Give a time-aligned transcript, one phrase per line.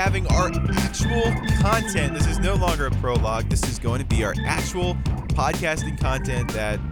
[0.00, 1.22] having our actual
[1.60, 2.14] content.
[2.14, 3.48] This is no longer a prologue.
[3.50, 4.94] This is going to be our actual
[5.34, 6.89] podcasting content that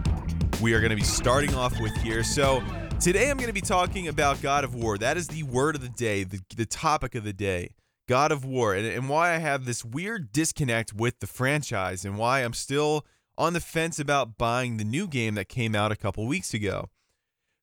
[0.61, 2.23] we are going to be starting off with here.
[2.23, 2.63] So,
[2.99, 4.97] today I'm going to be talking about God of War.
[4.97, 7.71] That is the word of the day, the, the topic of the day.
[8.09, 12.17] God of War, and, and why I have this weird disconnect with the franchise, and
[12.17, 13.05] why I'm still
[13.37, 16.89] on the fence about buying the new game that came out a couple weeks ago.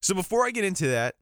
[0.01, 1.17] So before I get into that,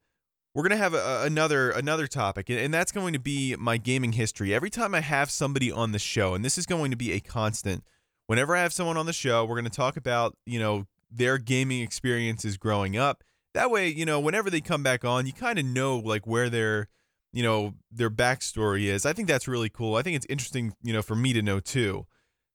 [0.55, 4.13] we're gonna have a, another another topic, and, and that's going to be my gaming
[4.13, 4.55] history.
[4.55, 7.21] Every time I have somebody on the show, and this is going to be a
[7.21, 7.83] constant.
[8.27, 11.39] Whenever I have someone on the show, we're going to talk about you know their
[11.39, 13.23] gaming experiences growing up.
[13.55, 16.51] That way, you know, whenever they come back on, you kind of know like where
[16.51, 16.89] their
[17.33, 19.07] you know their backstory is.
[19.07, 19.97] I think that's really cool.
[19.97, 22.07] I think it's interesting, you know, for me to know too.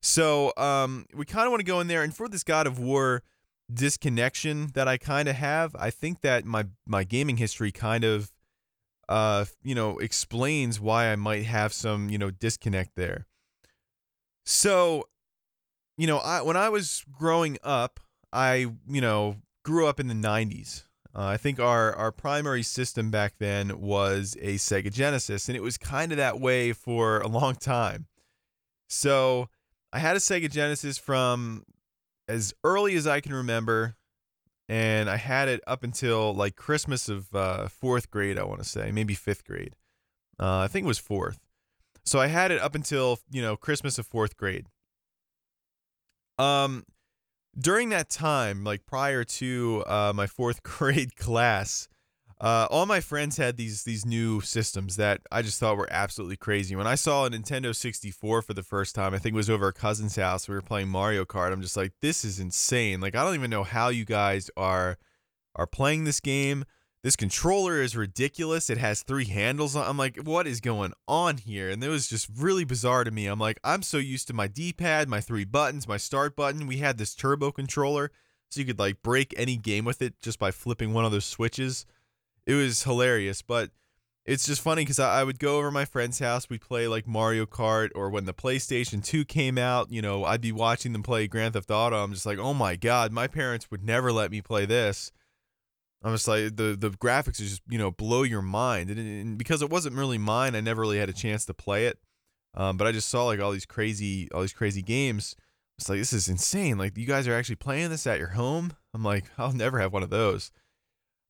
[0.02, 2.80] So um, we kind of want to go in there, and for this God of
[2.80, 3.24] War
[3.72, 8.32] disconnection that I kind of have, I think that my my gaming history kind of
[9.08, 13.26] uh you know explains why I might have some you know disconnect there.
[14.46, 15.08] So,
[15.98, 18.00] you know, I when I was growing up,
[18.32, 20.84] I you know grew up in the '90s.
[21.16, 25.62] Uh, I think our our primary system back then was a Sega Genesis, and it
[25.62, 28.08] was kind of that way for a long time.
[28.88, 29.50] So
[29.92, 31.64] I had a Sega Genesis from
[32.28, 33.96] as early as I can remember,
[34.68, 38.38] and I had it up until like Christmas of uh, fourth grade.
[38.38, 39.76] I want to say maybe fifth grade.
[40.40, 41.40] Uh, I think it was fourth.
[42.06, 44.68] So I had it up until you know Christmas of fourth grade.
[46.38, 46.86] Um,
[47.60, 51.88] during that time, like prior to uh, my fourth grade class,
[52.42, 56.38] uh, all my friends had these these new systems that I just thought were absolutely
[56.38, 56.76] crazy.
[56.76, 59.68] When I saw a Nintendo 64 for the first time, I think it was over
[59.68, 60.48] a cousin's house.
[60.48, 61.52] We were playing Mario Kart.
[61.52, 63.02] I'm just like, this is insane.
[63.02, 64.98] Like I don't even know how you guys are
[65.56, 66.64] are playing this game.
[67.02, 68.70] This controller is ridiculous.
[68.70, 69.76] It has three handles.
[69.76, 71.70] I'm like, what is going on here?
[71.70, 73.28] And it was just really bizarre to me.
[73.28, 76.68] I'm like, I'm so used to my D-pad, my three buttons, my start button.
[76.68, 78.12] We had this turbo controller,
[78.52, 81.26] so you could like break any game with it just by flipping one of those
[81.26, 81.86] switches
[82.50, 83.42] it was hilarious.
[83.44, 83.70] But
[84.26, 86.50] it's just funny because I, I, would go over my friend's house.
[86.50, 90.42] We'd play like Mario Kart, or when the PlayStation 2 came out, you know, I'd
[90.42, 92.04] be watching them play Grand Theft Auto.
[92.04, 95.12] I'm just like, oh my God, my parents would never let me play this.
[96.04, 98.90] I'm just like, the, the graphics just, you know, blow your mind.
[98.90, 101.88] And, and because it wasn't really mine, I never really had a chance to play
[101.88, 102.00] it.
[102.56, 105.36] Um, but I just saw like all these crazy, all these crazy games.
[105.78, 106.78] It's like, this is insane.
[106.78, 108.74] Like, you guys are actually playing this at your home?
[108.94, 110.52] I'm like, I'll never have one of those.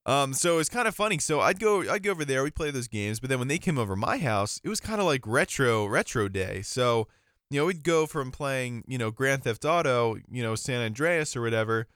[0.05, 1.19] Um, so it's kind of funny.
[1.19, 2.43] So I'd go, I'd go over there.
[2.43, 4.99] We play those games, but then when they came over my house, it was kind
[4.99, 6.61] of like retro, retro day.
[6.61, 7.07] So,
[7.49, 11.35] you know, we'd go from playing, you know, Grand Theft Auto, you know, San Andreas
[11.35, 11.87] or whatever.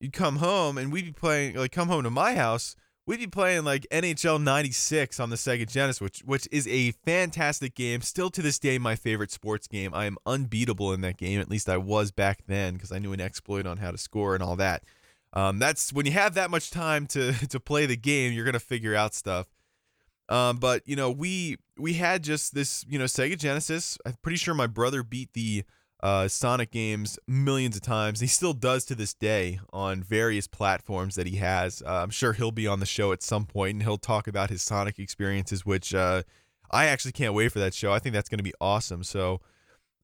[0.00, 2.76] You'd come home and we'd be playing, like, come home to my house.
[3.08, 7.74] We'd be playing like NHL '96 on the Sega Genesis, which which is a fantastic
[7.74, 8.02] game.
[8.02, 9.94] Still to this day, my favorite sports game.
[9.94, 11.40] I am unbeatable in that game.
[11.40, 14.34] At least I was back then because I knew an exploit on how to score
[14.34, 14.84] and all that.
[15.32, 18.60] Um, that's when you have that much time to to play the game, you're gonna
[18.60, 19.46] figure out stuff.
[20.28, 23.96] Um, but you know, we we had just this, you know, Sega Genesis.
[24.04, 25.64] I'm pretty sure my brother beat the
[26.00, 28.20] uh, Sonic games millions of times.
[28.20, 31.82] He still does to this day on various platforms that he has.
[31.82, 34.50] Uh, I'm sure he'll be on the show at some point and he'll talk about
[34.50, 36.22] his Sonic experiences, which uh,
[36.70, 37.92] I actually can't wait for that show.
[37.92, 39.02] I think that's going to be awesome.
[39.02, 39.40] So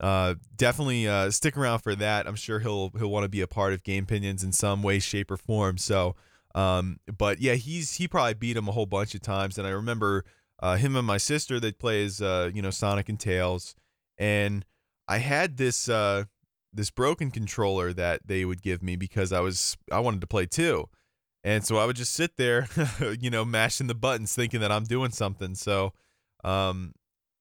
[0.00, 2.26] uh, definitely uh, stick around for that.
[2.26, 5.30] I'm sure he'll he'll want to be a part of Gamepinions in some way, shape,
[5.30, 5.78] or form.
[5.78, 6.16] So,
[6.54, 9.56] um, but yeah, he's he probably beat him a whole bunch of times.
[9.56, 10.24] And I remember
[10.60, 13.76] uh, him and my sister that plays uh, you know Sonic and Tails,
[14.18, 14.64] and
[15.06, 16.24] I had this uh,
[16.72, 20.46] this broken controller that they would give me because I was I wanted to play
[20.46, 20.88] too.
[21.44, 22.68] And so I would just sit there,
[23.20, 25.54] you know, mashing the buttons, thinking that I'm doing something.
[25.54, 25.92] So,
[26.42, 26.94] um,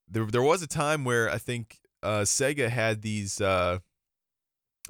[0.09, 3.79] there there was a time where I think uh, Sega had these, uh,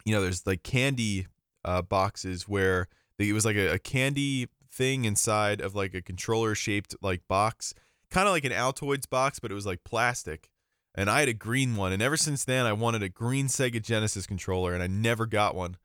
[0.03, 1.27] you know, there's like candy
[1.63, 2.87] uh, boxes where
[3.17, 7.21] they, it was like a, a, candy thing inside of like a controller shaped like
[7.27, 7.73] box,
[8.09, 10.49] kind of like an Altoids box, but it was like plastic.
[10.95, 13.81] And I had a green one, and ever since then, I wanted a green Sega
[13.81, 15.77] Genesis controller, and I never got one.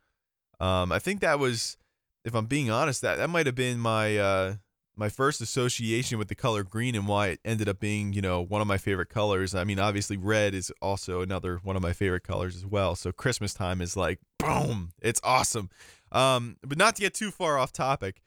[0.61, 1.79] Um, I think that was,
[2.25, 4.55] if I'm being honest, that that might have been my uh,
[4.99, 8.41] my first association with the color green and why it ended up being, you know,
[8.41, 9.55] one of my favorite colors.
[9.55, 12.97] I mean, obviously red is also another one of my favorite colors as well.
[12.97, 15.71] So Christmas time is like boom, it's awesome.
[16.11, 18.21] Um, but not to get too far off topic.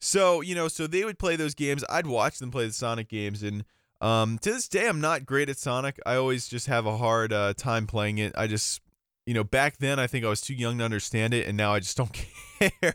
[0.00, 1.82] So, you know, so they would play those games.
[1.88, 3.42] I'd watch them play the Sonic games.
[3.42, 3.64] And
[4.00, 5.98] um, to this day, I'm not great at Sonic.
[6.06, 8.32] I always just have a hard uh, time playing it.
[8.36, 8.80] I just,
[9.26, 11.46] you know, back then I think I was too young to understand it.
[11.46, 12.94] And now I just don't care.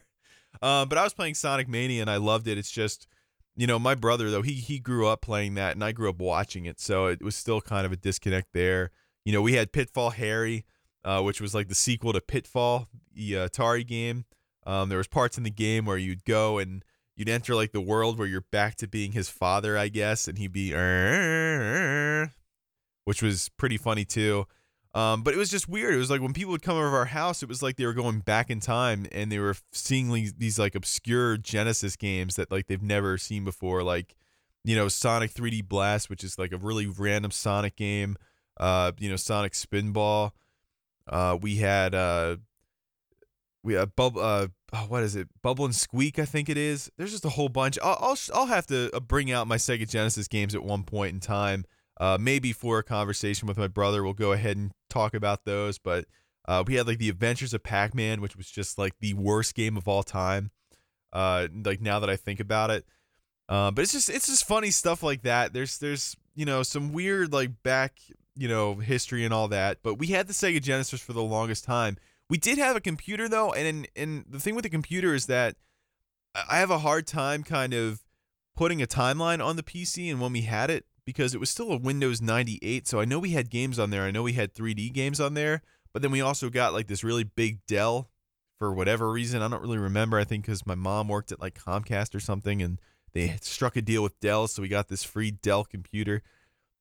[0.62, 2.58] um, but I was playing Sonic Mania and I loved it.
[2.58, 3.08] It's just,
[3.56, 6.20] you know, my brother, though, he, he grew up playing that and I grew up
[6.20, 6.80] watching it.
[6.80, 8.92] So it was still kind of a disconnect there.
[9.26, 10.66] You know, we had Pitfall Harry,
[11.04, 14.26] uh, which was like the sequel to Pitfall, the Atari game.
[14.66, 16.84] Um, there was parts in the game where you'd go and
[17.16, 20.38] you'd enter like the world where you're back to being his father, I guess, and
[20.38, 20.72] he'd be,
[23.06, 24.46] which was pretty funny too.
[24.96, 25.96] Um, but it was just weird.
[25.96, 27.94] It was like when people would come over our house, it was like they were
[27.94, 32.52] going back in time and they were seeing these, these like obscure Genesis games that
[32.52, 34.16] like they've never seen before, like
[34.64, 38.18] you know Sonic 3D Blast, which is like a really random Sonic game.
[38.60, 40.32] Uh, you know Sonic Spinball.
[41.08, 42.38] Uh, we had uh,
[43.64, 44.22] we have bubble.
[44.22, 45.28] Uh, oh, what is it?
[45.42, 46.92] Bubble and Squeak, I think it is.
[46.98, 47.80] There's just a whole bunch.
[47.82, 51.14] I'll I'll, I'll have to uh, bring out my Sega Genesis games at one point
[51.14, 51.66] in time.
[52.00, 55.78] Uh, maybe for a conversation with my brother, we'll go ahead and talk about those.
[55.78, 56.06] But
[56.48, 59.78] uh, we had like the Adventures of Pac-Man, which was just like the worst game
[59.78, 60.52] of all time.
[61.14, 62.86] Uh, like now that I think about it,
[63.48, 65.54] uh, but it's just it's just funny stuff like that.
[65.54, 68.00] There's there's you know some weird like back
[68.36, 69.78] you know history and all that.
[69.84, 71.98] But we had the Sega Genesis for the longest time.
[72.30, 75.56] We did have a computer though, and and the thing with the computer is that
[76.36, 78.04] I have a hard time kind of
[78.56, 81.72] putting a timeline on the PC and when we had it because it was still
[81.72, 82.88] a Windows 98.
[82.88, 84.04] So I know we had games on there.
[84.04, 85.62] I know we had 3D games on there,
[85.92, 88.10] but then we also got like this really big Dell
[88.58, 89.42] for whatever reason.
[89.42, 90.18] I don't really remember.
[90.18, 92.80] I think because my mom worked at like Comcast or something and
[93.14, 94.48] they struck a deal with Dell.
[94.48, 96.24] So we got this free Dell computer.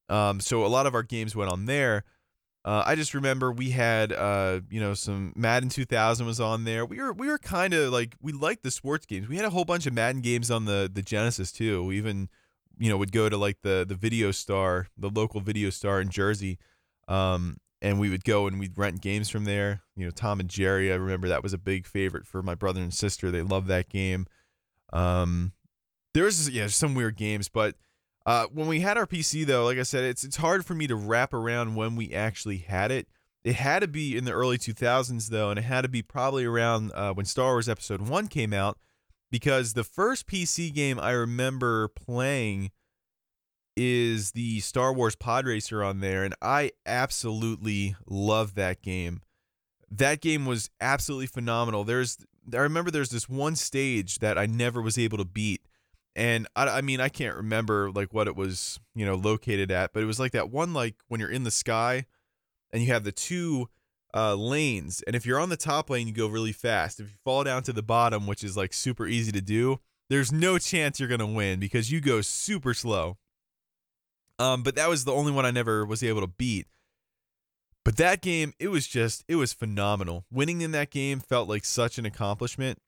[0.09, 2.05] Um, so a lot of our games went on there.
[2.65, 6.87] Uh, I just remember we had, uh, you know, some Madden 2000 was on there.
[6.87, 9.29] We were we were kind of like we liked the sports games.
[9.29, 11.85] We had a whole bunch of Madden games on the the Genesis too.
[11.85, 12.29] We even,
[12.79, 16.09] you know, would go to like the the Video Star, the local Video Star in
[16.09, 16.59] Jersey,
[17.09, 19.83] um, and we would go and we'd rent games from there.
[19.97, 20.93] You know, Tom and Jerry.
[20.93, 23.33] I remember that was a big favorite for my brother and sister.
[23.33, 24.27] They loved that game.
[24.93, 25.53] Um,
[26.15, 27.75] there was yeah some weird games, but
[28.25, 30.87] uh, when we had our PC though, like I said, it's it's hard for me
[30.87, 33.09] to wrap around when we actually had it.
[33.45, 36.45] It had to be in the early 2000s though, and it had to be probably
[36.45, 38.79] around uh, when Star Wars Episode One came out,
[39.31, 42.71] because the first PC game I remember playing
[43.77, 49.23] is the Star Wars Pod Racer on there, and I absolutely love that game.
[49.91, 51.83] That game was absolutely phenomenal.
[51.83, 52.19] There's
[52.53, 55.63] I remember there's this one stage that I never was able to beat
[56.15, 59.93] and I, I mean I can't remember like what it was you know located at,
[59.93, 62.07] but it was like that one like when you're in the sky,
[62.73, 63.69] and you have the two
[64.15, 67.01] uh, lanes, and if you're on the top lane you go really fast.
[67.01, 69.81] If you fall down to the bottom, which is like super easy to do,
[70.11, 73.19] there's no chance you're gonna win because you go super slow.
[74.39, 76.67] Um, but that was the only one I never was able to beat.
[77.85, 80.25] But that game, it was just, it was phenomenal.
[80.31, 82.79] Winning in that game felt like such an accomplishment.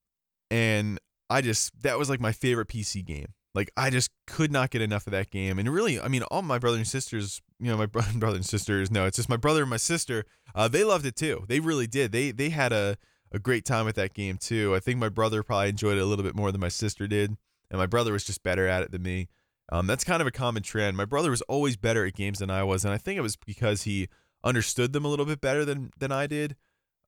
[0.50, 1.00] And
[1.30, 3.26] I just that was like my favorite PC game.
[3.54, 5.58] Like I just could not get enough of that game.
[5.58, 7.86] And really, I mean, all my brothers and sisters, you know, my
[8.16, 10.24] brother, and sisters, no, it's just my brother and my sister.
[10.54, 11.44] Uh, they loved it too.
[11.48, 12.12] They really did.
[12.12, 12.96] They they had a
[13.32, 14.74] a great time with that game too.
[14.74, 17.36] I think my brother probably enjoyed it a little bit more than my sister did,
[17.70, 19.28] and my brother was just better at it than me.
[19.72, 20.96] Um, that's kind of a common trend.
[20.96, 23.36] My brother was always better at games than I was, and I think it was
[23.36, 24.08] because he
[24.44, 26.56] understood them a little bit better than than I did.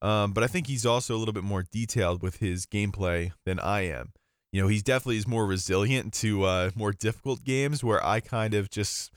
[0.02, 3.58] Um, but I think he's also a little bit more detailed with his gameplay than
[3.58, 4.12] I am.
[4.52, 8.54] You know, he's definitely is more resilient to uh, more difficult games where I kind
[8.54, 9.10] of just,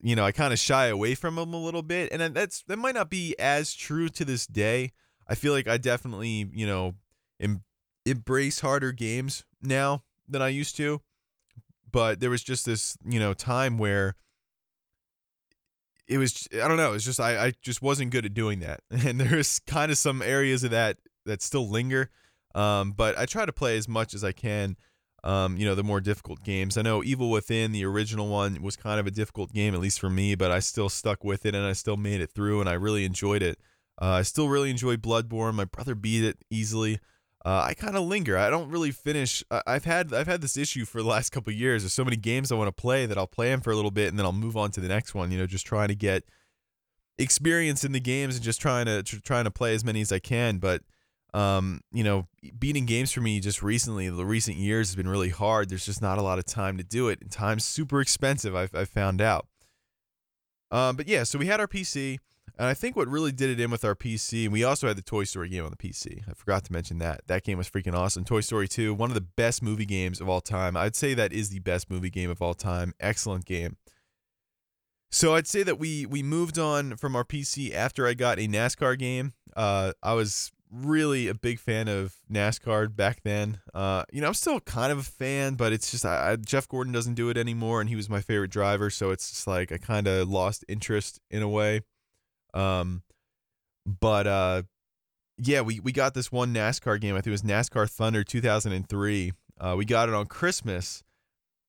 [0.00, 2.78] you know, I kind of shy away from him a little bit, and that's that
[2.78, 4.92] might not be as true to this day.
[5.26, 6.94] I feel like I definitely, you know,
[7.40, 7.64] em-
[8.04, 11.00] embrace harder games now than I used to,
[11.90, 14.16] but there was just this, you know, time where
[16.08, 16.94] it was I don't know.
[16.94, 20.22] It's just I I just wasn't good at doing that, and there's kind of some
[20.22, 20.96] areas of that
[21.26, 22.10] that still linger.
[22.54, 24.76] Um, but I try to play as much as I can.
[25.24, 26.78] Um, you know, the more difficult games.
[26.78, 29.98] I know Evil Within, the original one, was kind of a difficult game, at least
[29.98, 32.68] for me, but I still stuck with it and I still made it through and
[32.68, 33.58] I really enjoyed it.
[34.00, 35.54] Uh, I still really enjoy Bloodborne.
[35.54, 37.00] My brother beat it easily.
[37.44, 38.36] Uh, I kind of linger.
[38.36, 39.44] I don't really finish.
[39.66, 41.82] I've had I've had this issue for the last couple years.
[41.82, 43.92] There's so many games I want to play that I'll play them for a little
[43.92, 45.30] bit and then I'll move on to the next one.
[45.30, 46.24] You know, just trying to get
[47.16, 50.10] experience in the games and just trying to tr- trying to play as many as
[50.10, 50.58] I can.
[50.58, 50.82] But
[51.34, 52.26] um, you know,
[52.58, 55.68] beating games for me just recently, the recent years has been really hard.
[55.68, 58.56] There's just not a lot of time to do it, and time's super expensive.
[58.56, 59.46] I've, I've found out.
[60.70, 62.18] Um, but yeah, so we had our PC
[62.58, 64.96] And I think what really did it in with our PC, and we also had
[64.96, 66.28] the Toy Story game on the PC.
[66.28, 67.20] I forgot to mention that.
[67.28, 68.24] That game was freaking awesome.
[68.24, 70.76] Toy Story 2, one of the best movie games of all time.
[70.76, 72.94] I'd say that is the best movie game of all time.
[72.98, 73.76] Excellent game.
[75.10, 78.48] So I'd say that we we moved on from our PC after I got a
[78.48, 79.32] NASCAR game.
[79.56, 83.60] Uh, I was really a big fan of NASCAR back then.
[83.72, 86.68] Uh, you know, I'm still kind of a fan, but it's just I, I, Jeff
[86.68, 89.72] Gordon doesn't do it anymore, and he was my favorite driver, so it's just like
[89.72, 91.82] I kind of lost interest in a way.
[92.54, 93.02] Um,
[93.86, 94.62] but uh,
[95.38, 97.14] yeah, we we got this one NASCAR game.
[97.14, 99.32] I think it was NASCAR Thunder 2003.
[99.60, 101.02] Uh, we got it on Christmas,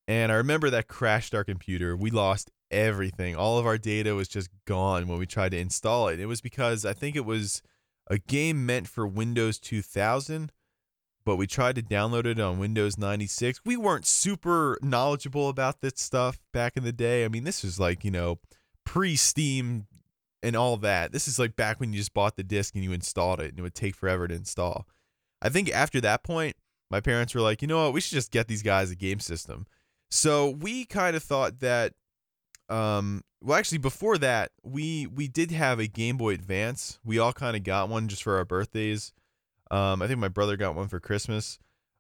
[0.08, 1.96] and I remember that crashed our computer.
[1.96, 3.36] We lost everything.
[3.36, 6.20] All of our data was just gone when we tried to install it.
[6.20, 7.62] It was because I think it was
[8.08, 10.52] a game meant for Windows 2000,
[11.26, 13.62] but we tried to download it on Windows 96.
[13.66, 17.24] We weren't super knowledgeable about this stuff back in the day.
[17.24, 18.40] I mean, this was like, you know,
[18.84, 19.88] pre Steam
[20.42, 21.12] and all that.
[21.12, 23.60] This is like back when you just bought the disc and you installed it and
[23.60, 24.88] it would take forever to install.
[25.42, 26.56] I think after that point,
[26.92, 29.20] my parents were like, you know what, we should just get these guys a game
[29.20, 29.68] system.
[30.10, 31.94] So we kind of thought that
[32.70, 37.00] um, well, actually, before that, we we did have a Game Boy Advance.
[37.04, 39.14] We all kind of got one just for our birthdays.
[39.72, 41.58] Um, I think my brother got one for Christmas.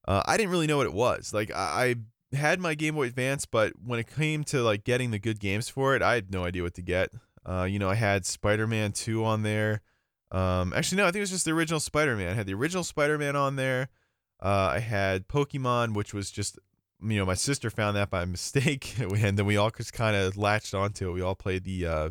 [0.08, 1.34] Uh, I didn't really know what it was.
[1.34, 1.96] Like I,
[2.34, 5.40] I had my Game Boy Advance, but when it came to like getting the good
[5.40, 7.12] games for it, I had no idea what to get.
[7.46, 9.82] Uh, you know, I had Spider Man Two on there.
[10.32, 12.32] Um, actually, no, I think it was just the original Spider Man.
[12.32, 13.90] I had the original Spider Man on there.
[14.42, 16.58] Uh, I had Pokemon, which was just
[17.02, 20.38] you know, my sister found that by mistake, and then we all just kind of
[20.38, 21.14] latched onto it.
[21.14, 22.10] We all played the uh,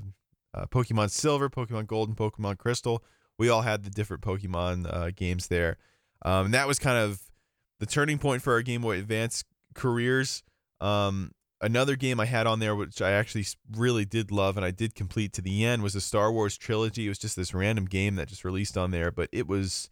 [0.55, 3.03] uh, Pokemon Silver, Pokemon Gold, and Pokemon Crystal.
[3.39, 5.79] We all had the different Pokemon uh, games there,
[6.23, 7.23] um, and that was kind of
[7.79, 9.45] the turning point for our Game Boy Advance
[9.75, 10.43] careers.
[10.81, 13.47] Um, another game I had on there, which I actually
[13.77, 17.07] really did love and I did complete to the end, was the Star Wars trilogy.
[17.07, 19.91] It was just this random game that just released on there, but it was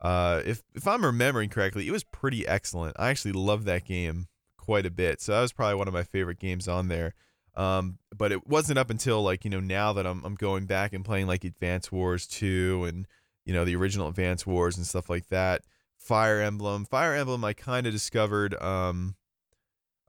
[0.00, 2.96] uh, if if I'm remembering correctly, it was pretty excellent.
[2.98, 6.04] I actually loved that game quite a bit, so that was probably one of my
[6.04, 7.14] favorite games on there.
[7.56, 10.92] Um, but it wasn't up until like you know now that I'm I'm going back
[10.92, 13.06] and playing like Advance Wars 2 and
[13.44, 15.62] you know the original Advance Wars and stuff like that.
[15.98, 18.54] Fire Emblem, Fire Emblem, I kind of discovered.
[18.62, 19.16] Um,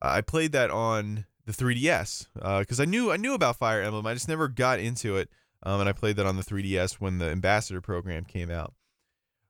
[0.01, 2.27] I played that on the 3DS
[2.60, 4.05] because uh, I knew I knew about Fire Emblem.
[4.05, 5.29] I just never got into it,
[5.63, 8.74] um, and I played that on the 3DS when the Ambassador program came out.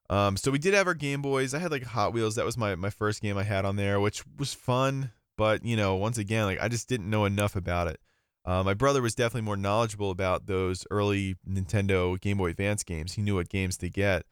[0.10, 1.54] Um, so we did have our Game Boys.
[1.54, 2.36] I had like Hot Wheels.
[2.36, 5.12] That was my my first game I had on there, which was fun.
[5.38, 8.00] But you know, once again, like I just didn't know enough about it.
[8.44, 13.14] Uh, my brother was definitely more knowledgeable about those early Nintendo Game Boy Advance games.
[13.14, 14.26] He knew what games to get.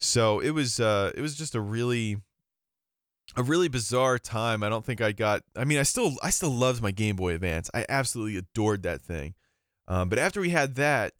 [0.00, 2.18] So it was uh, it was just a really
[3.36, 4.62] a really bizarre time.
[4.62, 5.42] I don't think I got.
[5.56, 7.70] I mean, I still I still loved my Game Boy Advance.
[7.74, 9.34] I absolutely adored that thing.
[9.88, 11.12] Um, but after we had that,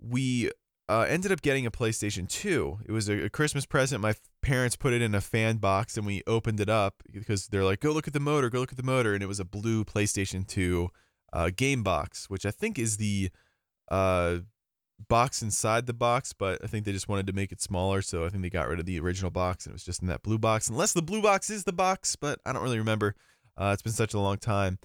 [0.00, 0.50] we
[0.88, 2.80] uh, ended up getting a PlayStation 2.
[2.86, 4.00] It was a, a, Christmas present.
[4.00, 7.62] My parents put it in a fan box and we opened it up because they're
[7.62, 9.14] like, go look at the motor, go look at the motor.
[9.14, 10.88] And it was a blue PlayStation 2
[11.32, 13.30] uh, game box, which I think is the
[13.88, 14.38] uh,
[15.08, 18.02] box inside the box, but I think they just wanted to make it smaller.
[18.02, 20.08] So I think they got rid of the original box and it was just in
[20.08, 20.68] that blue box.
[20.68, 23.14] Unless the blue box is the box, but I don't really remember.
[23.56, 24.78] Uh, it's been such a long time.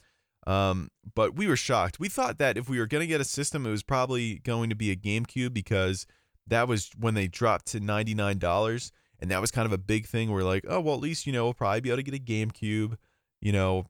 [0.48, 2.00] Um, but we were shocked.
[2.00, 4.70] We thought that if we were going to get a system, it was probably going
[4.70, 6.06] to be a GameCube because
[6.48, 8.92] that was when they dropped to $99.
[9.20, 10.32] And that was kind of a big thing.
[10.32, 12.20] We're like, oh, well, at least, you know, we'll probably be able to get a
[12.20, 12.98] GameCube.
[13.42, 13.86] You know,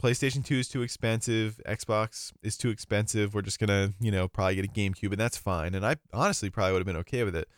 [0.00, 1.60] PlayStation 2 is too expensive.
[1.66, 3.34] Xbox is too expensive.
[3.34, 5.74] We're just to, you know, probably get a GameCube, and that's fine.
[5.74, 7.48] And I honestly probably would have been okay with it.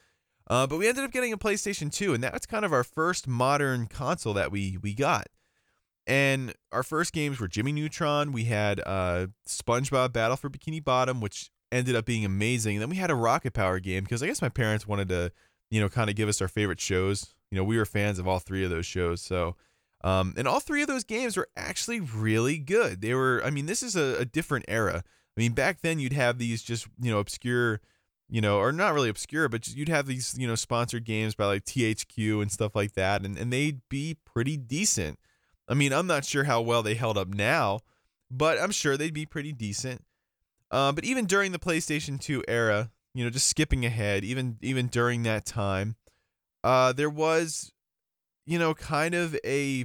[0.49, 3.29] Uh, but we ended up getting a PlayStation 2, and that's kind of our first
[3.29, 5.29] modern console that we we got.
[6.05, 8.33] And our first games were Jimmy Neutron.
[8.33, 12.77] We had uh, SpongeBob Battle for Bikini Bottom, which ended up being amazing.
[12.77, 15.31] And then we had a Rocket Power game because I guess my parents wanted to,
[15.71, 17.35] you know, kind of give us our favorite shows.
[17.53, 19.23] You know, we were fans of all three of those shows.
[19.23, 19.55] So,
[20.05, 23.01] um, and all three of those games were actually really good.
[23.01, 25.05] They were, I mean, this is a, a different era.
[25.37, 27.81] I mean, back then you'd have these just, you know, obscure,
[28.29, 31.47] you know, or not really obscure, but you'd have these, you know, sponsored games by
[31.47, 33.25] like THQ and stuff like that.
[33.25, 35.19] And, and they'd be pretty decent.
[35.69, 37.81] I mean, I'm not sure how well they held up now,
[38.31, 40.05] but I'm sure they'd be pretty decent.
[40.71, 44.87] Uh, but even during the PlayStation 2 era, you know, just skipping ahead, even even
[44.87, 45.97] during that time,
[46.65, 47.73] uh, there was,
[48.47, 49.85] you know, kind of a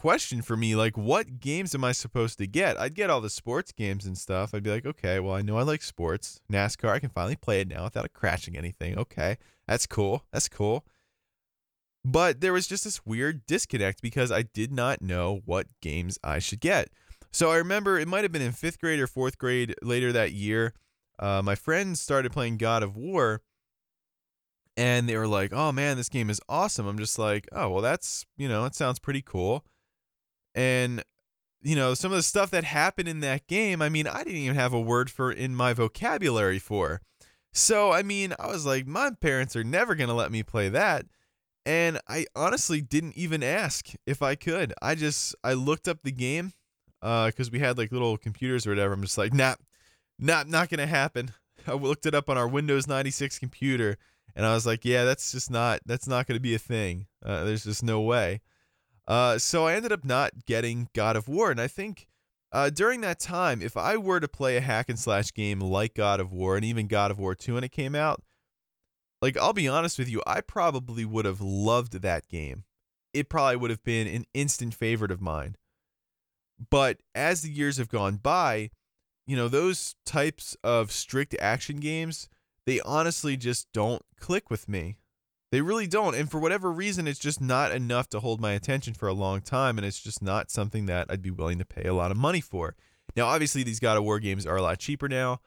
[0.00, 3.28] question for me like what games am i supposed to get i'd get all the
[3.28, 6.88] sports games and stuff i'd be like okay well i know i like sports nascar
[6.88, 9.36] i can finally play it now without crashing anything okay
[9.68, 10.86] that's cool that's cool
[12.04, 16.38] but there was just this weird disconnect because I did not know what games I
[16.38, 16.88] should get.
[17.30, 20.32] So I remember it might have been in fifth grade or fourth grade later that
[20.32, 20.72] year.
[21.18, 23.42] uh, my friends started playing God of War,
[24.78, 27.82] and they were like, "Oh man, this game is awesome." I'm just like, "Oh well,
[27.82, 29.66] that's you know, it sounds pretty cool."
[30.54, 31.02] And
[31.62, 34.38] you know, some of the stuff that happened in that game, I mean, I didn't
[34.38, 37.02] even have a word for in my vocabulary for.
[37.52, 40.68] So, I mean, I was like, my parents are never going to let me play
[40.70, 41.06] that.
[41.66, 44.72] And I honestly didn't even ask if I could.
[44.80, 46.52] I just I looked up the game
[47.02, 48.94] uh cuz we had like little computers or whatever.
[48.94, 49.56] I'm just like, "Nah,
[50.18, 51.32] not not going to happen."
[51.66, 53.98] I looked it up on our Windows 96 computer
[54.34, 57.06] and I was like, "Yeah, that's just not that's not going to be a thing.
[57.22, 58.40] Uh, there's just no way."
[59.10, 62.06] Uh, so I ended up not getting God of War, and I think
[62.52, 65.94] uh, during that time, if I were to play a hack and slash game like
[65.94, 68.22] God of War and even God of War 2 when it came out,
[69.20, 72.62] like I'll be honest with you, I probably would have loved that game.
[73.12, 75.56] It probably would have been an instant favorite of mine.
[76.70, 78.70] But as the years have gone by,
[79.26, 82.28] you know, those types of strict action games,
[82.64, 84.98] they honestly just don't click with me.
[85.50, 86.14] They really don't.
[86.14, 89.40] And for whatever reason, it's just not enough to hold my attention for a long
[89.40, 89.78] time.
[89.78, 92.40] And it's just not something that I'd be willing to pay a lot of money
[92.40, 92.76] for.
[93.16, 95.40] Now, obviously, these God of War games are a lot cheaper now.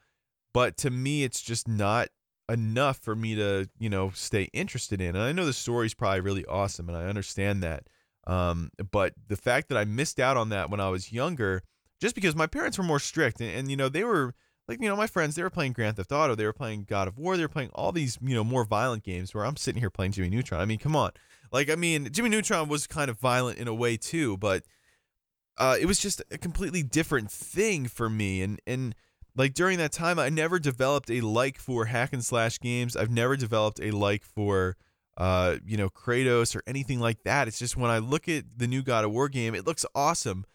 [0.54, 2.10] But to me, it's just not
[2.50, 5.16] enough for me to, you know, stay interested in.
[5.16, 6.90] And I know the story's probably really awesome.
[6.90, 7.88] And I understand that.
[8.28, 11.64] Um, but the fact that I missed out on that when I was younger,
[12.02, 14.36] just because my parents were more strict and, and you know, they were
[14.68, 17.08] like you know my friends they were playing Grand Theft Auto, they were playing God
[17.08, 19.80] of War, they were playing all these you know more violent games where I'm sitting
[19.80, 20.62] here playing Jimmy Neutron.
[20.62, 21.12] I mean, come on,
[21.52, 24.64] like I mean Jimmy Neutron was kind of violent in a way too, but
[25.58, 28.96] uh, it was just a completely different thing for me, and and
[29.36, 32.96] like during that time I never developed a like for hack and slash games.
[32.96, 34.78] I've never developed a like for
[35.18, 37.48] uh you know Kratos or anything like that.
[37.48, 40.46] It's just when I look at the new God of War game, it looks awesome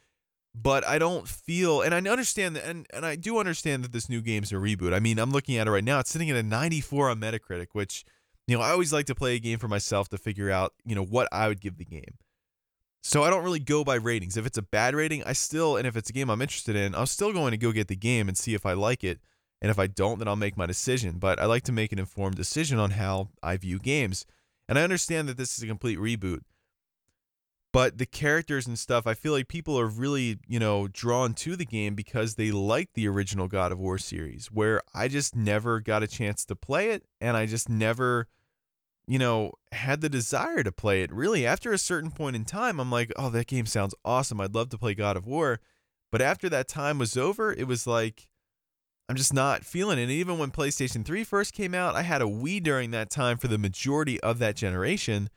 [0.62, 4.08] but I don't feel, and I understand that, and, and I do understand that this
[4.08, 4.92] new game's a reboot.
[4.92, 7.68] I mean, I'm looking at it right now; it's sitting at a 94 on Metacritic,
[7.72, 8.04] which,
[8.46, 10.94] you know, I always like to play a game for myself to figure out, you
[10.94, 12.16] know, what I would give the game.
[13.02, 14.36] So I don't really go by ratings.
[14.36, 16.94] If it's a bad rating, I still, and if it's a game I'm interested in,
[16.94, 19.20] I'm still going to go get the game and see if I like it.
[19.60, 21.18] And if I don't, then I'll make my decision.
[21.18, 24.26] But I like to make an informed decision on how I view games.
[24.68, 26.40] And I understand that this is a complete reboot
[27.72, 31.56] but the characters and stuff i feel like people are really you know drawn to
[31.56, 35.80] the game because they like the original god of war series where i just never
[35.80, 38.26] got a chance to play it and i just never
[39.08, 41.12] you know had the desire to play it.
[41.12, 44.40] Really after a certain point in time i'm like oh that game sounds awesome.
[44.40, 45.60] I'd love to play god of war.
[46.12, 48.28] But after that time was over it was like
[49.08, 50.02] i'm just not feeling it.
[50.02, 53.38] And even when playstation 3 first came out i had a wii during that time
[53.38, 55.30] for the majority of that generation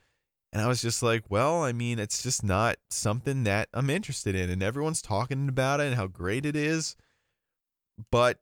[0.54, 4.36] and I was just like, well, I mean, it's just not something that I'm interested
[4.36, 4.50] in.
[4.50, 6.98] And everyone's talking about it and how great it is.
[8.12, 8.40] But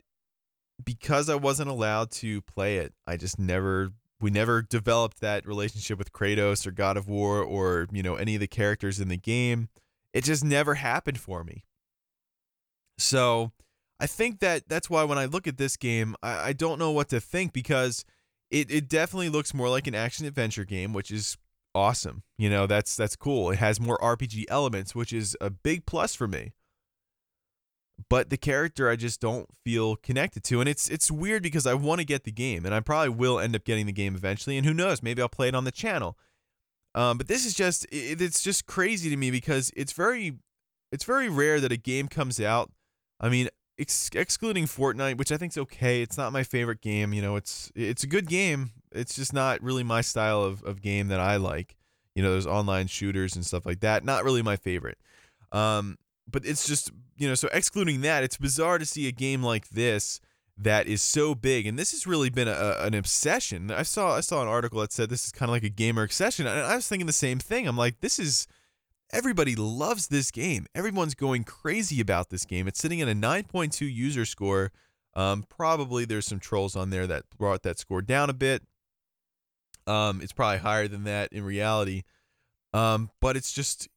[0.83, 5.99] because I wasn't allowed to play it, I just never, we never developed that relationship
[5.99, 9.17] with Kratos or God of War or, you know, any of the characters in the
[9.17, 9.69] game.
[10.11, 11.63] It just never happened for me.
[12.97, 13.51] So
[13.99, 16.91] I think that that's why when I look at this game, I, I don't know
[16.91, 18.03] what to think because
[18.49, 21.37] it, it definitely looks more like an action adventure game, which is
[21.79, 22.23] awesome.
[22.37, 23.51] You know, that's that's cool.
[23.51, 26.51] It has more RPG elements, which is a big plus for me.
[28.09, 30.59] But the character I just don't feel connected to.
[30.59, 33.39] And it's it's weird because I want to get the game and I probably will
[33.39, 35.71] end up getting the game eventually and who knows, maybe I'll play it on the
[35.71, 36.17] channel.
[36.95, 40.37] Um, but this is just it, it's just crazy to me because it's very
[40.91, 42.71] it's very rare that a game comes out.
[43.19, 46.01] I mean, ex- excluding Fortnite, which I think is okay.
[46.01, 47.13] It's not my favorite game.
[47.13, 48.71] You know, it's it's a good game.
[48.91, 51.75] It's just not really my style of, of game that I like.
[52.15, 54.03] You know, those online shooters and stuff like that.
[54.03, 54.97] Not really my favorite.
[55.51, 55.97] Um,
[56.29, 59.69] but it's just you know, so excluding that, it's bizarre to see a game like
[59.69, 60.21] this
[60.57, 63.71] that is so big, and this has really been a, an obsession.
[63.71, 66.03] I saw I saw an article that said this is kind of like a gamer
[66.03, 67.67] obsession, and I was thinking the same thing.
[67.67, 68.47] I'm like, this is
[69.11, 70.67] Everybody loves this game.
[70.75, 72.67] Everyone's going crazy about this game.
[72.67, 74.71] It's sitting at a 9.2 user score.
[75.15, 78.61] Um, probably there's some trolls on there that brought that score down a bit.
[79.89, 82.03] Um, it's probably higher than that in reality.
[82.73, 83.87] Um, but it's just,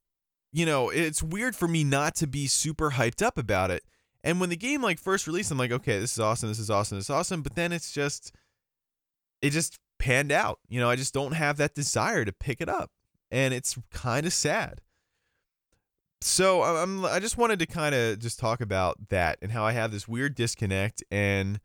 [0.52, 3.82] you know, it's weird for me not to be super hyped up about it.
[4.24, 6.70] And when the game like first released, I'm like, okay, this is awesome, this is
[6.70, 7.42] awesome, this is awesome.
[7.42, 8.32] But then it's just,
[9.42, 10.60] it just panned out.
[10.68, 12.90] You know, I just don't have that desire to pick it up,
[13.30, 14.80] and it's kind of sad
[16.22, 19.72] so I'm I just wanted to kind of just talk about that and how I
[19.72, 21.60] have this weird disconnect and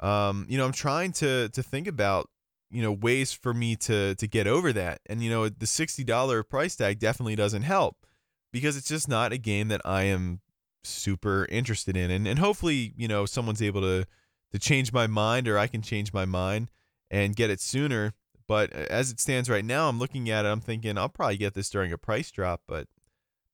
[0.00, 2.30] um you know I'm trying to to think about
[2.70, 6.48] you know ways for me to to get over that and you know the $60
[6.48, 8.06] price tag definitely doesn't help
[8.52, 10.40] because it's just not a game that I am
[10.84, 14.06] super interested in and and hopefully you know someone's able to
[14.52, 16.70] to change my mind, or I can change my mind
[17.10, 18.14] and get it sooner.
[18.48, 20.48] But as it stands right now, I'm looking at it.
[20.48, 22.62] I'm thinking I'll probably get this during a price drop.
[22.66, 22.86] But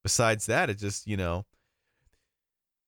[0.02, 1.46] besides that, it just you know,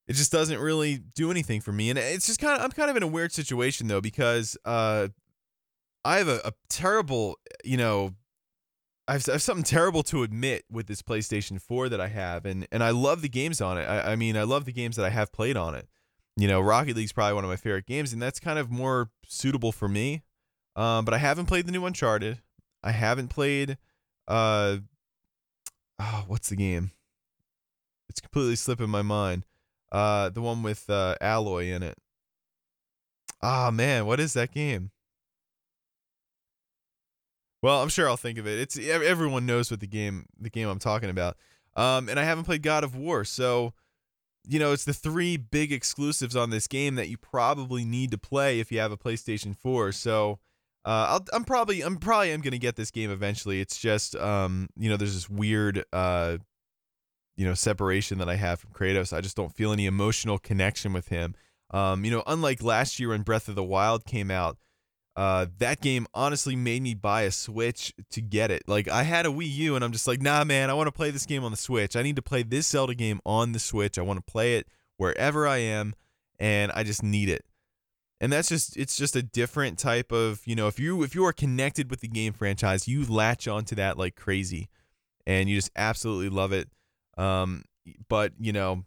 [0.06, 1.90] it just doesn't really do anything for me.
[1.90, 5.08] And it's just kind of I'm kind of in a weird situation though because uh,
[6.04, 8.14] I have a, a terrible you know
[9.06, 12.46] I have, I have, something terrible to admit with this PlayStation 4 that I have,
[12.46, 13.84] and and I love the games on it.
[13.84, 15.88] I, I mean, I love the games that I have played on it.
[16.36, 19.10] You know, Rocket League's probably one of my favorite games, and that's kind of more
[19.28, 20.22] suitable for me.
[20.74, 22.40] Um, but I haven't played the new Uncharted.
[22.82, 23.78] I haven't played,
[24.26, 24.78] uh,
[26.00, 26.90] oh, what's the game?
[28.08, 29.44] It's completely slipping my mind.
[29.92, 31.96] Uh, the one with uh, Aloy in it.
[33.40, 34.90] Ah, oh, man, what is that game?
[37.64, 38.58] Well, I'm sure I'll think of it.
[38.58, 41.38] It's everyone knows what the game the game I'm talking about.
[41.74, 43.72] Um, and I haven't played God of War, so
[44.46, 48.18] you know it's the three big exclusives on this game that you probably need to
[48.18, 49.92] play if you have a PlayStation 4.
[49.92, 50.40] So
[50.84, 53.62] uh, i am probably I'm probably am gonna get this game eventually.
[53.62, 56.36] It's just um, you know there's this weird uh,
[57.34, 59.16] you know separation that I have from Kratos.
[59.16, 61.34] I just don't feel any emotional connection with him.
[61.70, 64.58] Um, you know, unlike last year when Breath of the Wild came out,
[65.16, 68.64] uh, that game honestly made me buy a Switch to get it.
[68.66, 70.92] Like I had a Wii U and I'm just like, nah, man, I want to
[70.92, 71.94] play this game on the Switch.
[71.94, 73.98] I need to play this Zelda game on the Switch.
[73.98, 75.94] I want to play it wherever I am,
[76.38, 77.44] and I just need it.
[78.20, 81.24] And that's just it's just a different type of you know if you if you
[81.26, 84.68] are connected with the game franchise, you latch onto that like crazy,
[85.26, 86.68] and you just absolutely love it.
[87.16, 87.64] Um,
[88.08, 88.84] but you know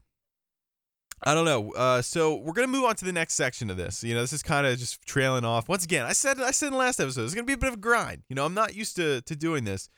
[1.23, 1.71] I don't know.
[1.71, 4.03] Uh, so we're gonna move on to the next section of this.
[4.03, 5.67] You know, this is kind of just trailing off.
[5.67, 7.69] Once again, I said I said in the last episode, it's gonna be a bit
[7.69, 8.23] of a grind.
[8.29, 9.89] You know, I'm not used to to doing this.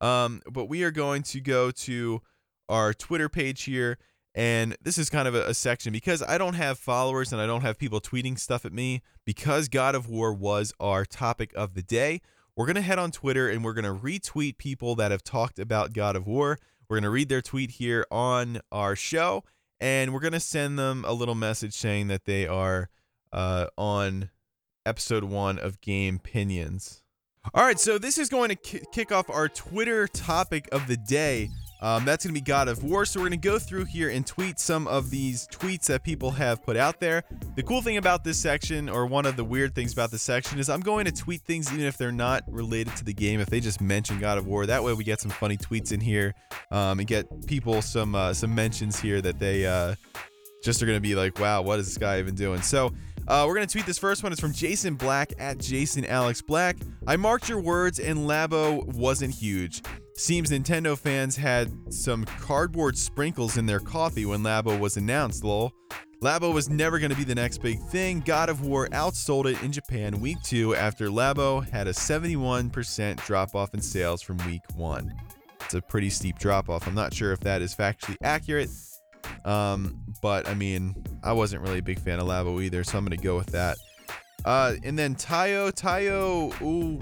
[0.00, 2.22] Um, but we are going to go to
[2.68, 3.98] our Twitter page here,
[4.34, 7.46] and this is kind of a, a section because I don't have followers and I
[7.46, 11.74] don't have people tweeting stuff at me because God of War was our topic of
[11.74, 12.20] the day.
[12.56, 16.14] We're gonna head on Twitter and we're gonna retweet people that have talked about God
[16.14, 16.58] of War.
[16.88, 19.44] We're gonna read their tweet here on our show
[19.80, 22.88] and we're gonna send them a little message saying that they are
[23.32, 24.30] uh, on
[24.86, 27.02] episode one of Gamepinions.
[27.54, 30.96] All right, so this is going to k- kick off our Twitter topic of the
[30.96, 31.48] day.
[31.82, 33.04] Um, that's going to be God of War.
[33.04, 36.30] So we're going to go through here and tweet some of these tweets that people
[36.32, 37.24] have put out there.
[37.56, 40.58] The cool thing about this section, or one of the weird things about this section,
[40.58, 43.40] is I'm going to tweet things even if they're not related to the game.
[43.40, 46.00] If they just mention God of War, that way we get some funny tweets in
[46.00, 46.34] here
[46.70, 49.94] um, and get people some uh, some mentions here that they uh,
[50.62, 52.62] just are going to be like, wow, what is this guy even doing?
[52.62, 52.92] So.
[53.28, 54.32] Uh, we're going to tweet this first one.
[54.32, 56.76] It's from Jason Black at Jason Alex Black.
[57.06, 59.82] I marked your words, and Labo wasn't huge.
[60.20, 65.72] Seems Nintendo fans had some cardboard sprinkles in their coffee when Labo was announced, lol.
[66.22, 68.20] Labo was never going to be the next big thing.
[68.20, 73.54] God of War outsold it in Japan week two after Labo had a 71% drop
[73.54, 75.10] off in sales from week one.
[75.62, 76.86] It's a pretty steep drop off.
[76.86, 78.68] I'm not sure if that is factually accurate,
[79.46, 83.06] um, but I mean, I wasn't really a big fan of Labo either, so I'm
[83.06, 83.78] going to go with that.
[84.44, 87.00] Uh, and then Tayo, Tayo, ooh,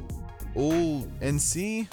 [0.56, 1.88] ooh, NC.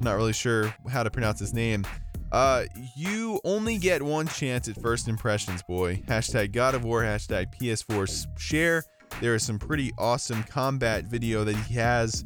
[0.00, 1.84] Not really sure how to pronounce his name.
[2.30, 2.64] Uh,
[2.96, 5.96] you only get one chance at first impressions, boy.
[6.06, 8.84] Hashtag God of War, hashtag PS4 share.
[9.20, 12.24] There is some pretty awesome combat video that he has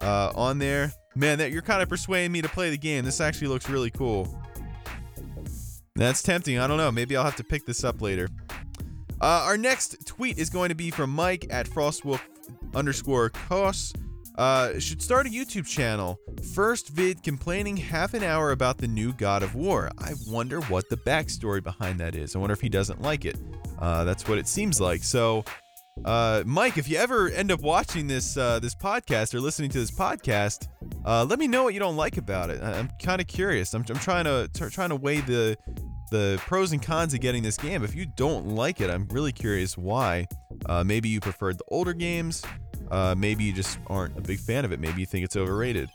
[0.00, 0.92] uh, on there.
[1.14, 3.04] Man, that you're kind of persuading me to play the game.
[3.04, 4.42] This actually looks really cool.
[5.94, 6.58] That's tempting.
[6.58, 6.90] I don't know.
[6.90, 8.28] Maybe I'll have to pick this up later.
[9.20, 12.20] Uh, our next tweet is going to be from Mike at Frostwolf
[12.74, 13.92] underscore Kos.
[14.36, 16.18] Uh, should start a YouTube channel.
[16.54, 19.90] First vid complaining half an hour about the new God of War.
[19.98, 22.34] I wonder what the backstory behind that is.
[22.34, 23.36] I wonder if he doesn't like it.
[23.78, 25.04] Uh, that's what it seems like.
[25.04, 25.44] So,
[26.04, 29.78] uh, Mike, if you ever end up watching this uh, this podcast or listening to
[29.78, 30.66] this podcast,
[31.04, 32.60] uh, let me know what you don't like about it.
[32.62, 33.72] I'm kind of curious.
[33.72, 35.56] I'm, I'm trying to t- trying to weigh the
[36.10, 37.84] the pros and cons of getting this game.
[37.84, 40.26] If you don't like it, I'm really curious why.
[40.66, 42.42] Uh, maybe you preferred the older games.
[42.94, 44.78] Uh, maybe you just aren't a big fan of it.
[44.78, 45.90] Maybe you think it's overrated.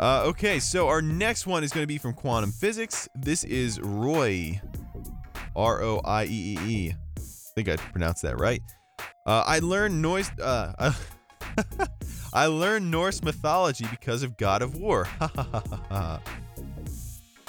[0.00, 3.06] Uh, okay, so our next one is going to be from Quantum Physics.
[3.14, 4.58] This is Roy.
[5.54, 6.94] R O I E E E.
[7.18, 7.20] I
[7.54, 8.62] think I pronounced that right.
[9.26, 10.30] Uh, I learned Norse.
[10.40, 10.92] Uh,
[12.32, 15.06] I learned Norse mythology because of God of War.
[15.20, 16.18] I,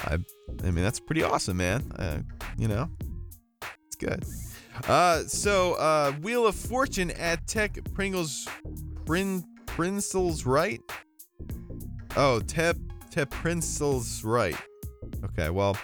[0.03, 0.17] I
[0.63, 1.89] mean, that's pretty awesome, man.
[1.97, 2.19] Uh,
[2.57, 2.89] you know,
[3.85, 4.25] it's good.
[4.87, 8.47] Uh, so uh, Wheel of Fortune at Tech Pringles,
[9.05, 10.81] Prin Princel's right.
[12.15, 12.77] Oh, Tep
[13.11, 14.55] Tep Princel's right.
[15.23, 15.77] Okay, well,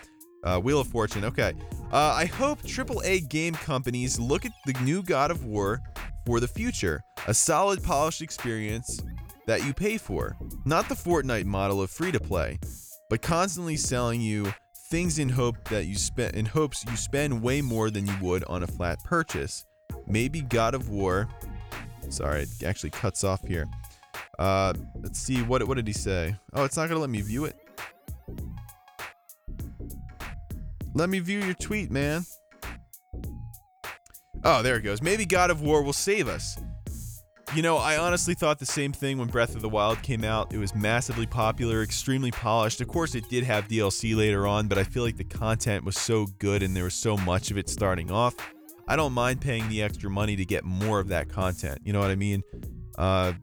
[0.44, 1.26] uh, Wheel of Fortune.
[1.26, 1.54] Okay.
[1.92, 5.80] Uh, I hope AAA game companies look at the new God of War
[6.26, 9.00] for the future, a solid polished experience
[9.46, 12.58] that you pay for, not the Fortnite model of free to play,
[13.10, 14.52] but constantly selling you
[14.86, 18.44] things in hope that you spend in hopes you spend way more than you would
[18.46, 19.66] on a flat purchase.
[20.08, 21.28] Maybe God of War.
[22.10, 23.68] Sorry, it actually cuts off here.
[24.38, 26.36] Uh, let's see what what did he say?
[26.54, 27.56] Oh, it's not gonna let me view it.
[30.94, 32.26] Let me view your tweet, man.
[34.44, 35.02] Oh, there it goes.
[35.02, 36.58] Maybe God of War will save us.
[37.56, 40.52] You know, I honestly thought the same thing when Breath of the Wild came out.
[40.52, 42.82] It was massively popular, extremely polished.
[42.82, 45.96] Of course, it did have DLC later on, but I feel like the content was
[45.96, 48.36] so good and there was so much of it starting off.
[48.88, 51.78] I don't mind paying the extra money to get more of that content.
[51.84, 52.42] You know what I mean?
[52.98, 53.34] Uh,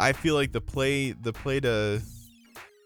[0.00, 2.02] I feel like the play, the play to,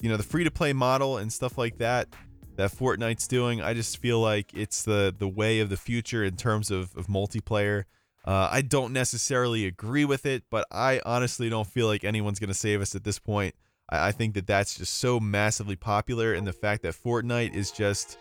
[0.02, 2.08] you know, the free to play model and stuff like that
[2.56, 3.62] that Fortnite's doing.
[3.62, 7.06] I just feel like it's the the way of the future in terms of, of
[7.06, 7.84] multiplayer.
[8.26, 12.48] Uh, I don't necessarily agree with it, but I honestly don't feel like anyone's going
[12.48, 13.54] to save us at this point.
[13.88, 17.70] I, I think that that's just so massively popular, and the fact that Fortnite is
[17.70, 18.18] just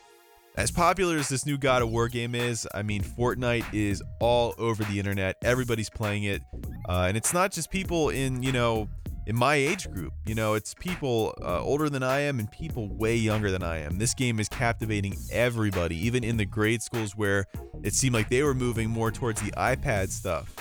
[0.57, 2.67] as popular as this new God of War game is.
[2.73, 5.37] I mean, Fortnite is all over the internet.
[5.43, 6.41] Everybody's playing it,
[6.87, 8.87] uh, and it's not just people in you know
[9.25, 10.13] in my age group.
[10.25, 13.79] You know, it's people uh, older than I am and people way younger than I
[13.79, 13.97] am.
[13.97, 17.45] This game is captivating everybody, even in the grade schools where
[17.83, 20.55] it seemed like they were moving more towards the iPad stuff.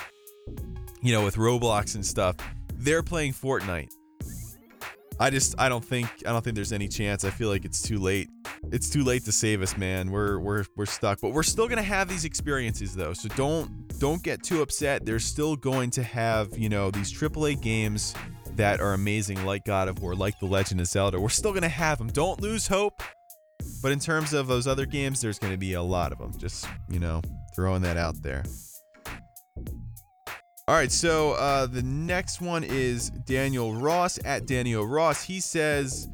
[1.03, 2.37] You know, with Roblox and stuff,
[2.75, 3.91] they're playing Fortnite.
[5.21, 7.25] I just I don't think I don't think there's any chance.
[7.25, 8.29] I feel like it's too late.
[8.73, 10.11] It's too late to save us, man.
[10.11, 11.21] We're we're we're stuck.
[11.21, 13.13] But we're still gonna have these experiences though.
[13.13, 15.07] So don't don't get too upset.
[15.07, 18.15] They're still going to have, you know, these AAA games
[18.57, 21.21] that are amazing, like God of War, like The Legend of Zelda.
[21.21, 22.09] We're still going to have them.
[22.09, 23.03] Don't lose hope.
[23.83, 26.33] But in terms of those other games, there's going to be a lot of them.
[26.39, 27.23] Just, you know,
[27.55, 28.43] throwing that out there.
[30.67, 35.23] All right, so uh, the next one is Daniel Ross at Daniel Ross.
[35.23, 36.09] He says,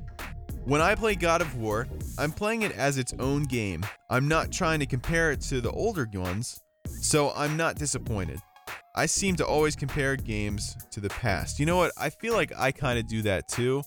[0.65, 1.87] When I play God of War,
[2.19, 3.87] I'm playing it as its own game.
[4.11, 6.61] I'm not trying to compare it to the older ones,
[7.01, 8.41] so I'm not disappointed.
[8.95, 11.61] I seem to always compare games to the past.
[11.61, 11.93] You know what?
[11.97, 13.83] I feel like I kind of do that too.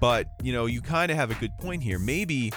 [0.00, 1.98] But, you know, you kind of have a good point here.
[1.98, 2.52] Maybe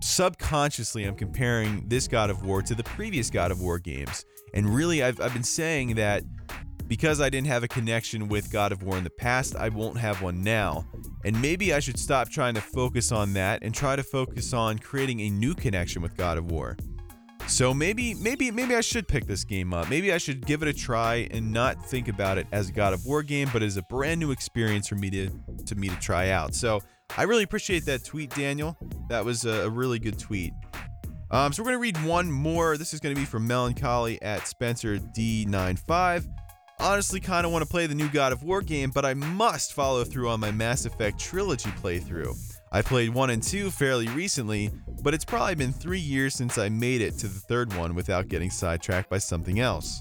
[0.00, 4.24] subconsciously I'm comparing this God of War to the previous God of War games.
[4.54, 6.22] And really, I've, I've been saying that
[6.86, 9.98] because I didn't have a connection with God of War in the past, I won't
[9.98, 10.86] have one now.
[11.24, 14.78] And maybe I should stop trying to focus on that and try to focus on
[14.78, 16.76] creating a new connection with God of War.
[17.48, 19.88] So maybe maybe maybe I should pick this game up.
[19.88, 22.92] Maybe I should give it a try and not think about it as a God
[22.92, 25.30] of War game, but as a brand new experience for me to
[25.66, 26.54] to me to try out.
[26.54, 26.82] So
[27.16, 28.76] I really appreciate that tweet, Daniel.
[29.08, 30.52] That was a, really good tweet.
[31.30, 32.76] Um, so we're gonna read one more.
[32.76, 36.26] This is gonna be from Melancholy at Spencer D95.
[36.78, 39.72] Honestly, kind of want to play the new God of War game, but I must
[39.72, 42.36] follow through on my Mass Effect trilogy playthrough.
[42.72, 44.70] I played 1 and 2 fairly recently,
[45.02, 48.28] but it's probably been 3 years since I made it to the third one without
[48.28, 50.00] getting sidetracked by something else.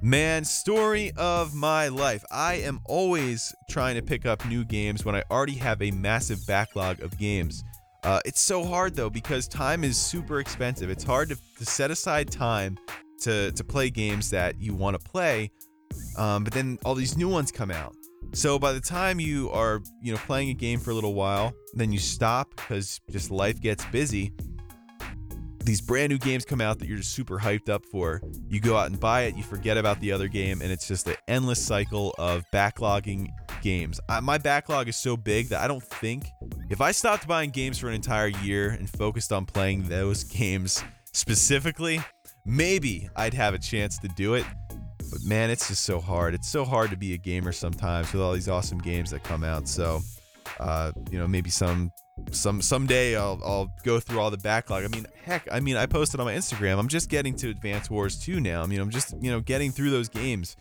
[0.00, 2.24] Man, story of my life.
[2.30, 6.46] I am always trying to pick up new games when I already have a massive
[6.46, 7.64] backlog of games.
[8.04, 10.88] Uh, it's so hard though because time is super expensive.
[10.88, 12.78] It's hard to, to set aside time
[13.22, 15.50] to, to play games that you want to play,
[16.16, 17.96] um, but then all these new ones come out.
[18.32, 21.54] So by the time you are, you know, playing a game for a little while,
[21.74, 24.32] then you stop because just life gets busy.
[25.60, 28.22] These brand new games come out that you're just super hyped up for.
[28.48, 31.06] You go out and buy it, you forget about the other game, and it's just
[31.08, 33.28] an endless cycle of backlogging
[33.60, 34.00] games.
[34.08, 36.26] I, my backlog is so big that I don't think
[36.70, 40.82] if I stopped buying games for an entire year and focused on playing those games
[41.12, 42.00] specifically,
[42.46, 44.44] maybe I'd have a chance to do it.
[45.10, 46.34] But man, it's just so hard.
[46.34, 49.44] It's so hard to be a gamer sometimes with all these awesome games that come
[49.44, 49.68] out.
[49.68, 50.00] So,
[50.60, 51.90] uh, you know, maybe some
[52.30, 54.84] some someday I'll I'll go through all the backlog.
[54.84, 56.78] I mean, heck, I mean, I posted on my Instagram.
[56.78, 58.62] I'm just getting to Advance Wars 2 now.
[58.62, 60.56] I mean, I'm just you know getting through those games.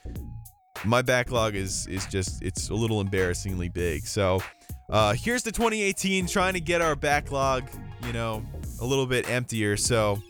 [0.86, 4.06] My backlog is is just it's a little embarrassingly big.
[4.06, 4.42] So,
[4.90, 7.64] uh, here's the 2018 trying to get our backlog,
[8.06, 8.44] you know,
[8.80, 9.76] a little bit emptier.
[9.76, 10.22] So,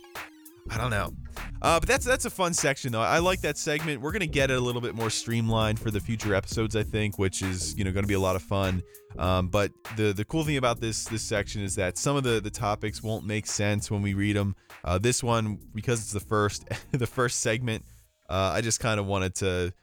[0.69, 1.13] I don't know.
[1.61, 3.01] Uh, but that's that's a fun section though.
[3.01, 4.01] I like that segment.
[4.01, 7.17] We're gonna get it a little bit more streamlined for the future episodes, I think,
[7.17, 8.83] which is you know gonna be a lot of fun.
[9.17, 12.39] Um, but the the cool thing about this this section is that some of the
[12.39, 14.55] the topics won't make sense when we read them.
[14.83, 17.83] Uh, this one, because it's the first the first segment,
[18.29, 19.73] uh, I just kind of wanted to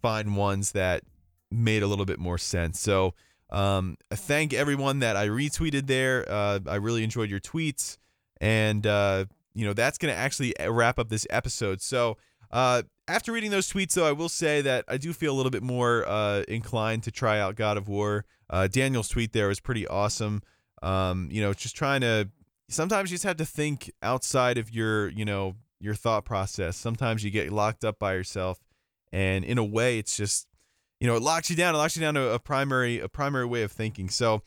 [0.00, 1.02] find ones that
[1.50, 2.78] made a little bit more sense.
[2.78, 3.14] So
[3.50, 6.24] um, thank everyone that I retweeted there.
[6.28, 7.98] Uh, I really enjoyed your tweets
[8.40, 11.80] and uh, you know, that's going to actually uh, wrap up this episode.
[11.80, 12.16] So,
[12.50, 15.50] uh, after reading those tweets, though, I will say that I do feel a little
[15.50, 18.24] bit more uh, inclined to try out God of War.
[18.50, 20.42] Uh, Daniel's tweet there was pretty awesome.
[20.82, 22.28] Um, you know, just trying to.
[22.70, 26.76] Sometimes you just have to think outside of your, you know, your thought process.
[26.76, 28.58] Sometimes you get locked up by yourself,
[29.10, 30.46] and in a way, it's just,
[31.00, 31.74] you know, it locks you down.
[31.74, 34.10] It locks you down to a primary, a primary way of thinking.
[34.10, 34.42] So,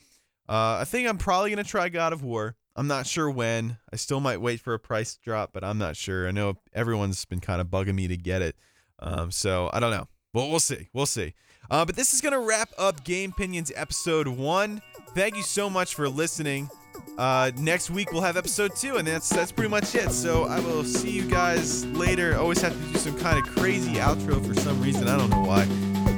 [0.48, 2.56] uh, I think I'm probably gonna try God of War.
[2.76, 3.78] I'm not sure when.
[3.92, 6.28] I still might wait for a price drop, but I'm not sure.
[6.28, 8.56] I know everyone's been kind of bugging me to get it.
[9.00, 10.08] Um, so I don't know.
[10.34, 10.88] Well, we'll see.
[10.94, 11.34] We'll see.
[11.70, 14.82] Uh, but this is going to wrap up Gamepinions episode one.
[15.14, 16.70] Thank you so much for listening.
[17.18, 20.12] Uh, next week we'll have episode two, and that's that's pretty much it.
[20.12, 22.38] So I will see you guys later.
[22.38, 25.08] Always have to do some kind of crazy outro for some reason.
[25.08, 25.66] I don't know why.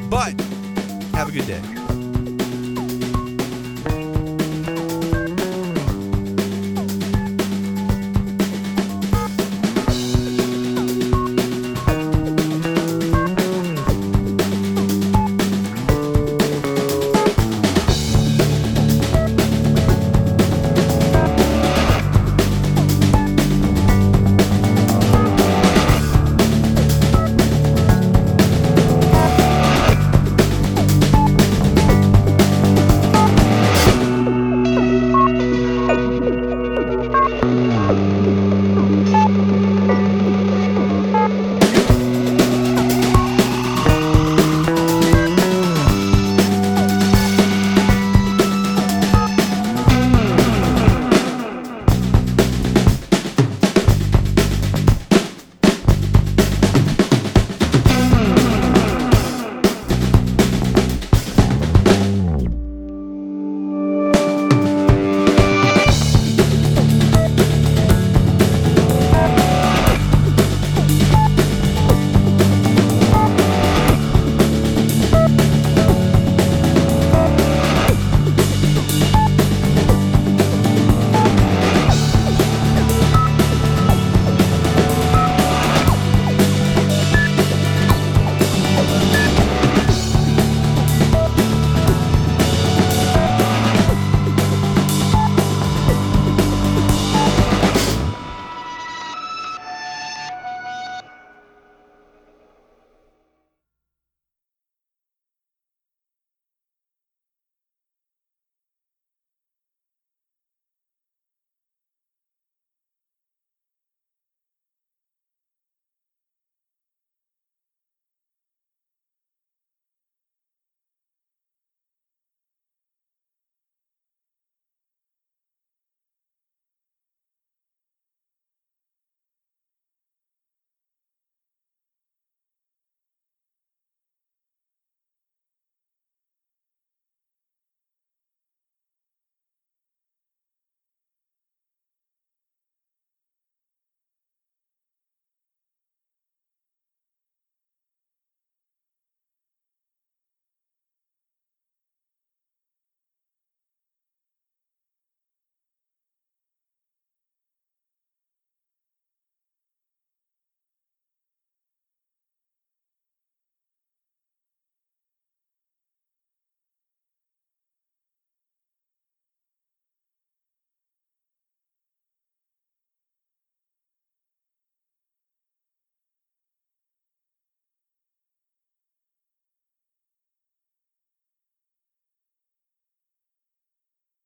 [0.10, 0.40] But
[1.16, 2.03] have a good day.